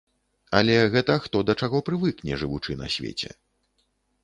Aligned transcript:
Але 0.59 0.77
гэта 0.95 1.17
хто 1.25 1.37
да 1.51 1.57
чаго 1.61 1.83
прывыкне, 1.91 2.41
жывучы 2.45 2.81
на 2.83 2.91
свеце. 2.97 3.31